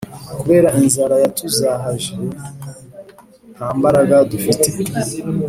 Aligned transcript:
kubera 0.39 0.69
inzara 0.79 1.15
yatuzahaje 1.23 2.15
ntambaraga 3.53 4.17
dufite 4.31 4.67